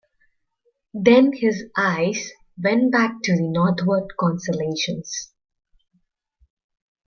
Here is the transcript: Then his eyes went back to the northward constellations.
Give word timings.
Then 0.95 1.31
his 1.31 1.65
eyes 1.77 2.31
went 2.57 2.91
back 2.91 3.21
to 3.21 3.33
the 3.35 3.43
northward 3.47 4.07
constellations. 4.19 5.31